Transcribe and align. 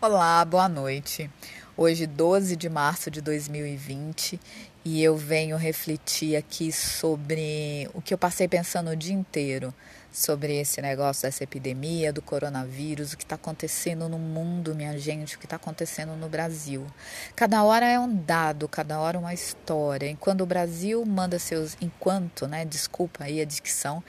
Olá, 0.00 0.44
boa 0.44 0.68
noite. 0.68 1.28
Hoje, 1.76 2.06
12 2.06 2.54
de 2.54 2.68
março 2.68 3.10
de 3.10 3.20
2020, 3.20 4.38
e 4.84 5.02
eu 5.02 5.16
venho 5.16 5.56
refletir 5.56 6.36
aqui 6.36 6.70
sobre 6.70 7.90
o 7.92 8.00
que 8.00 8.14
eu 8.14 8.18
passei 8.18 8.46
pensando 8.46 8.90
o 8.90 8.96
dia 8.96 9.12
inteiro 9.12 9.74
sobre 10.12 10.60
esse 10.60 10.80
negócio 10.80 11.22
dessa 11.22 11.42
epidemia, 11.42 12.12
do 12.12 12.22
coronavírus, 12.22 13.12
o 13.12 13.16
que 13.16 13.24
está 13.24 13.34
acontecendo 13.34 14.08
no 14.08 14.20
mundo, 14.20 14.72
minha 14.72 14.96
gente, 14.96 15.34
o 15.34 15.38
que 15.40 15.46
está 15.46 15.56
acontecendo 15.56 16.14
no 16.14 16.28
Brasil. 16.28 16.86
Cada 17.34 17.64
hora 17.64 17.84
é 17.84 17.98
um 17.98 18.14
dado, 18.14 18.68
cada 18.68 19.00
hora 19.00 19.18
uma 19.18 19.34
história. 19.34 20.08
Enquanto 20.08 20.42
o 20.42 20.46
Brasil 20.46 21.04
manda 21.04 21.40
seus. 21.40 21.76
Enquanto, 21.80 22.46
né? 22.46 22.64
Desculpa 22.64 23.24
aí 23.24 23.40
a 23.40 23.44
dicção, 23.44 24.00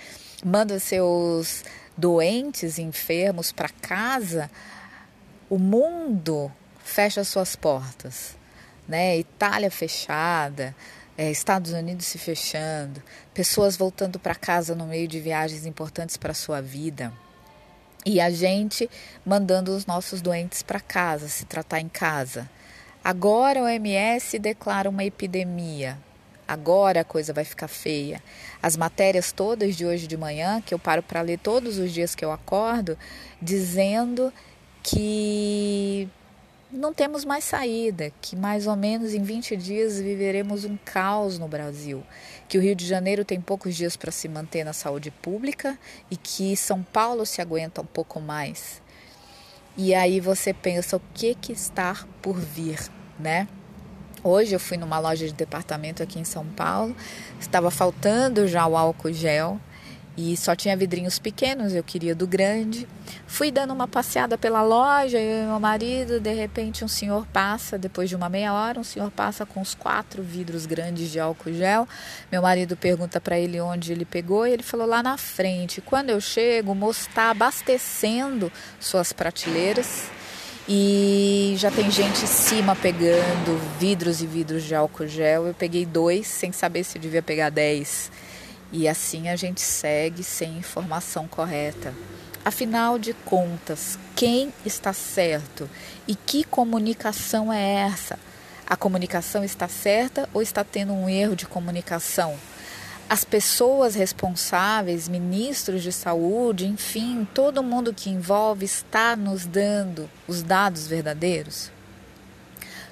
manda 0.46 0.80
seus 0.80 1.64
doentes, 1.98 2.78
enfermos 2.78 3.52
para 3.52 3.70
casa 3.70 4.52
o 5.50 5.58
mundo 5.58 6.52
fecha 6.84 7.24
suas 7.24 7.56
portas, 7.56 8.38
né? 8.88 9.18
Itália 9.18 9.71
fechada, 9.71 10.76
é, 11.18 11.32
Estados 11.32 11.71
Unidos 11.71 12.06
se 12.06 12.18
fechando, 12.18 13.02
pessoas 13.34 13.76
voltando 13.76 14.20
para 14.20 14.36
casa 14.36 14.76
no 14.76 14.86
meio 14.86 15.07
de 15.07 15.20
viagens 15.20 15.66
importantes 15.66 16.18
para 16.18 16.34
sua 16.34 16.62
vida. 16.62 17.12
E 18.06 18.21
a 18.21 18.30
gente 18.30 18.90
mandando 19.26 19.76
os 19.76 19.86
nossos 19.86 20.21
doentes 20.21 20.64
para 20.64 20.80
casa, 20.80 21.28
se 21.28 21.46
tratar 21.46 21.79
em 21.82 21.90
casa. 21.90 22.50
Agora 23.04 23.62
o 23.62 23.66
OMS 23.66 24.40
declara 24.40 24.90
uma 24.90 25.04
epidemia. 25.04 25.98
Agora 26.48 27.02
a 27.02 27.04
coisa 27.04 27.34
vai 27.34 27.43
ficar 27.43 27.68
feia. 27.68 28.24
As 28.62 28.78
matérias 28.78 29.32
todas 29.32 29.76
de 29.76 29.86
hoje 29.86 30.07
de 30.07 30.18
manhã, 30.18 30.62
que 30.62 30.74
eu 30.74 30.79
paro 30.79 31.04
para 31.04 31.21
ler 31.21 31.38
todos 31.40 31.78
os 31.78 31.92
dias 31.92 32.16
que 32.16 32.23
eu 32.23 32.31
acordo, 32.31 32.98
dizendo 33.42 34.34
que 34.92 36.09
não 36.72 36.94
temos 36.94 37.23
mais 37.23 37.44
saída, 37.44 38.11
que 38.22 38.36
mais 38.36 38.66
ou 38.66 38.76
menos 38.76 39.14
em 39.14 39.22
20 39.22 39.56
dias 39.56 40.00
viveremos 40.00 40.66
um 40.66 40.78
caos 40.78 41.38
no 41.38 41.48
Brasil, 41.48 42.04
que 42.48 42.58
o 42.58 42.62
Rio 42.62 42.76
de 42.76 42.88
Janeiro 42.88 43.23
tem 43.23 43.40
poucos 43.40 43.76
dias 43.76 43.95
para 43.95 44.12
se 44.12 44.28
manter 44.28 44.64
na 44.64 44.73
saúde 44.73 45.12
pública 45.12 45.78
e 46.10 46.17
que 46.17 46.58
São 46.58 46.82
Paulo 46.82 47.26
se 47.26 47.40
aguenta 47.40 47.82
um 47.82 47.86
pouco 47.86 48.20
mais. 48.20 48.82
E 49.78 49.94
aí 49.94 50.20
você 50.20 50.54
pensa 50.54 50.98
o 50.98 51.02
que 51.14 51.36
que 51.36 51.52
está 51.52 52.06
por 52.22 52.36
vir, 52.36 52.80
né? 53.20 53.48
Hoje 54.23 54.56
eu 54.56 54.60
fui 54.60 54.76
numa 54.76 55.00
loja 55.00 55.28
de 55.28 55.34
departamento 55.34 56.02
aqui 56.02 56.20
em 56.20 56.26
São 56.26 56.45
Paulo, 56.45 56.95
estava 57.40 57.70
faltando 57.70 58.48
já 58.48 58.66
o 58.66 58.76
álcool 58.76 59.14
gel 59.14 59.60
e 60.22 60.36
só 60.36 60.53
tinha 60.53 60.75
vidrinhos 60.75 61.17
pequenos, 61.17 61.73
eu 61.73 61.81
queria 61.81 62.14
do 62.14 62.28
grande. 62.28 62.86
Fui 63.25 63.50
dando 63.50 63.72
uma 63.72 63.88
passeada 63.88 64.38
pela 64.38 64.61
loja, 64.61 65.17
eu 65.17 65.44
e 65.44 65.48
meu 65.48 65.59
marido, 65.61 66.20
de 66.20 66.34
repente 66.34 66.84
um 66.84 66.89
senhor 66.89 67.26
passa, 67.28 67.78
depois 67.78 68.09
de 68.09 68.17
uma 68.17 68.28
meia 68.28 68.53
hora, 68.53 68.81
um 68.81 68.84
senhor 68.84 69.09
passa 69.11 69.45
com 69.45 69.61
os 69.61 69.73
quatro 69.73 70.22
vidros 70.22 70.66
grandes 70.66 71.09
de 71.09 71.22
álcool 71.22 71.53
gel. 71.53 71.88
Meu 72.30 72.42
marido 72.42 72.76
pergunta 72.76 73.22
para 73.22 73.39
ele 73.39 73.61
onde 73.61 73.94
ele 73.94 74.03
pegou 74.03 74.45
e 74.45 74.52
ele 74.52 74.64
falou 74.64 74.86
lá 74.86 75.02
na 75.02 75.16
frente. 75.16 75.80
Quando 75.80 76.09
eu 76.09 76.20
chego, 76.20 76.73
o 76.73 76.76
moço 76.76 77.08
está 77.08 77.30
abastecendo 77.30 78.52
suas 78.78 79.14
prateleiras. 79.14 80.09
E 80.67 81.56
já 81.58 81.72
tem 81.72 81.89
gente 81.89 82.26
em 82.26 82.28
cima 82.28 82.76
pegando 82.76 83.58
vidros 83.80 84.22
e 84.22 84.28
vidros 84.28 84.64
de 84.64 84.76
álcool 84.76 85.08
gel. 85.08 85.48
Eu 85.48 85.54
peguei 85.54 85.86
dois, 85.86 86.28
sem 86.28 86.52
saber 86.52 86.83
se 86.83 86.98
eu 86.98 87.02
devia 87.02 87.23
pegar 87.23 87.50
dez. 87.50 88.11
E 88.72 88.88
assim 88.88 89.30
a 89.30 89.36
gente 89.36 89.62
segue 89.62 90.23
sem 90.23 90.58
informação 90.58 91.28
correta. 91.28 91.94
Afinal 92.45 92.98
de 92.98 93.14
contas, 93.14 93.98
quem 94.16 94.53
está 94.66 94.94
certo 94.94 95.70
e 96.08 96.16
que 96.16 96.44
comunicação 96.44 97.52
é 97.52 97.73
essa? 97.81 98.17
A 98.66 98.76
comunicação 98.76 99.44
está 99.44 99.67
certa 99.67 100.30
ou 100.34 100.42
está 100.42 100.64
tendo 100.64 100.94
um 100.94 101.09
erro 101.09 101.36
de 101.36 101.48
comunicação? 101.48 102.38
As 103.10 103.23
pessoas 103.23 103.95
responsáveis, 103.95 105.10
ministros 105.10 105.82
de 105.82 105.92
saúde, 105.92 106.67
enfim, 106.67 107.27
todo 107.33 107.64
mundo 107.64 107.92
que 107.92 108.11
envolve 108.11 108.65
está 108.65 109.15
nos 109.15 109.48
dando 109.48 110.08
os 110.27 110.44
dados 110.44 110.86
verdadeiros? 110.86 111.71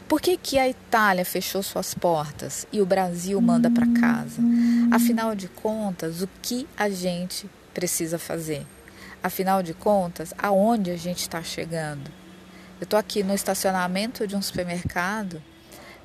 Por 0.07 0.21
que, 0.21 0.37
que 0.37 0.57
a 0.57 0.69
Itália 0.69 1.25
fechou 1.25 1.61
suas 1.61 1.93
portas 1.93 2.65
e 2.71 2.81
o 2.81 2.85
Brasil 2.85 3.41
manda 3.41 3.69
para 3.69 3.85
casa? 3.87 4.41
Afinal 4.89 5.35
de 5.35 5.49
contas, 5.49 6.21
o 6.21 6.29
que 6.41 6.65
a 6.77 6.89
gente 6.89 7.49
precisa 7.73 8.17
fazer? 8.17 8.65
Afinal 9.21 9.61
de 9.61 9.73
contas, 9.73 10.33
aonde 10.37 10.91
a 10.91 10.97
gente 10.97 11.19
está 11.19 11.43
chegando? 11.43 12.09
Eu 12.79 12.85
estou 12.85 12.97
aqui 12.97 13.21
no 13.21 13.33
estacionamento 13.33 14.25
de 14.25 14.35
um 14.35 14.41
supermercado 14.41 15.41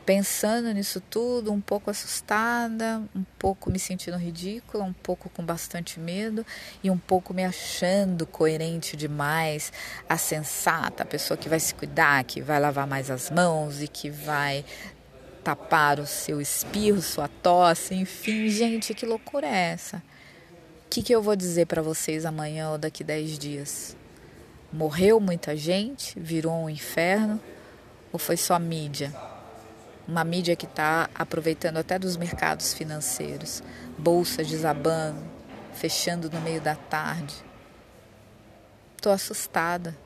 pensando 0.04 0.72
nisso 0.72 1.00
tudo, 1.00 1.52
um 1.52 1.60
pouco 1.60 1.90
assustada, 1.90 3.02
um 3.14 3.24
pouco 3.38 3.70
me 3.70 3.78
sentindo 3.78 4.16
ridícula, 4.16 4.84
um 4.84 4.92
pouco 4.92 5.28
com 5.30 5.44
bastante 5.44 6.00
medo 6.00 6.44
e 6.82 6.90
um 6.90 6.98
pouco 6.98 7.32
me 7.32 7.44
achando 7.44 8.26
coerente 8.26 8.96
demais, 8.96 9.72
a 10.08 10.16
sensata, 10.16 11.02
a 11.02 11.06
pessoa 11.06 11.36
que 11.36 11.48
vai 11.48 11.60
se 11.60 11.74
cuidar, 11.74 12.24
que 12.24 12.40
vai 12.40 12.58
lavar 12.58 12.86
mais 12.86 13.10
as 13.10 13.30
mãos 13.30 13.80
e 13.80 13.88
que 13.88 14.10
vai 14.10 14.64
tapar 15.44 15.98
o 15.98 16.06
seu 16.06 16.40
espirro, 16.40 17.00
sua 17.02 17.28
tosse, 17.28 17.94
enfim, 17.94 18.48
gente, 18.48 18.94
que 18.94 19.06
loucura 19.06 19.46
é 19.46 19.72
essa? 19.72 19.96
O 19.96 20.90
que, 20.90 21.02
que 21.02 21.14
eu 21.14 21.22
vou 21.22 21.34
dizer 21.34 21.66
para 21.66 21.80
vocês 21.80 22.26
amanhã 22.26 22.70
ou 22.70 22.78
daqui 22.78 23.02
10 23.02 23.38
dias? 23.38 23.96
Morreu 24.72 25.18
muita 25.18 25.56
gente? 25.56 26.18
Virou 26.18 26.52
um 26.52 26.68
inferno? 26.68 27.40
Ou 28.12 28.18
foi 28.18 28.36
só 28.36 28.58
mídia? 28.58 29.12
Uma 30.06 30.24
mídia 30.24 30.56
que 30.56 30.66
está 30.66 31.08
aproveitando 31.14 31.76
até 31.76 31.98
dos 31.98 32.16
mercados 32.16 32.74
financeiros, 32.74 33.62
bolsa 33.96 34.42
desabando, 34.42 35.22
fechando 35.72 36.30
no 36.30 36.40
meio 36.40 36.60
da 36.60 36.74
tarde. 36.74 37.34
Estou 38.96 39.12
assustada 39.12 39.96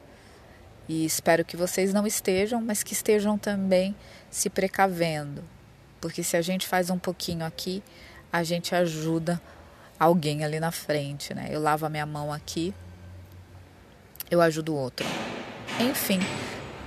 e 0.88 1.04
espero 1.04 1.44
que 1.44 1.56
vocês 1.56 1.92
não 1.92 2.06
estejam, 2.06 2.60
mas 2.60 2.82
que 2.82 2.92
estejam 2.92 3.36
também 3.36 3.94
se 4.30 4.48
precavendo, 4.48 5.42
porque 6.00 6.22
se 6.22 6.36
a 6.36 6.42
gente 6.42 6.66
faz 6.66 6.90
um 6.90 6.98
pouquinho 6.98 7.44
aqui, 7.44 7.82
a 8.32 8.42
gente 8.42 8.74
ajuda 8.74 9.40
alguém 9.98 10.44
ali 10.44 10.60
na 10.60 10.70
frente, 10.70 11.34
né? 11.34 11.48
Eu 11.50 11.60
lavo 11.60 11.86
a 11.86 11.88
minha 11.88 12.06
mão 12.06 12.32
aqui, 12.32 12.74
eu 14.30 14.40
ajudo 14.40 14.74
o 14.74 14.76
outro. 14.76 15.06
Enfim, 15.80 16.20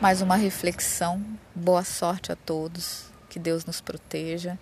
mais 0.01 0.21
uma 0.21 0.37
reflexão. 0.37 1.23
Boa 1.53 1.83
sorte 1.83 2.31
a 2.31 2.35
todos. 2.35 3.09
Que 3.29 3.37
Deus 3.37 3.65
nos 3.65 3.81
proteja. 3.81 4.57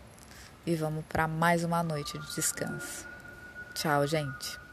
E 0.66 0.76
vamos 0.76 1.06
para 1.08 1.28
mais 1.28 1.64
uma 1.64 1.84
noite 1.84 2.18
de 2.18 2.36
descanso. 2.36 3.08
Tchau, 3.76 4.06
gente. 4.08 4.67